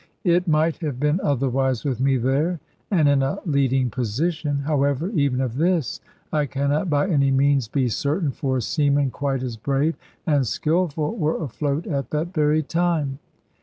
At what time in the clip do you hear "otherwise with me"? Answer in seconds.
1.21-2.17